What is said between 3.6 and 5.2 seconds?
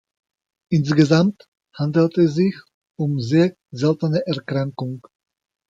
seltene Erkrankung.